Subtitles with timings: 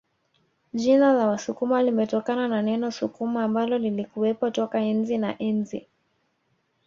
[0.73, 5.87] Jina la Wasukuma limetokana na neno Sukuma ambalo lilikuwepo toka enzi na enzi